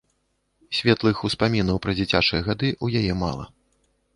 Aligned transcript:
Светлых 0.77 1.21
успамінаў 1.29 1.77
пра 1.83 1.91
дзіцячыя 1.99 2.41
гады 2.49 2.69
ў 2.85 3.03
яе 3.03 3.13
мала. 3.23 3.45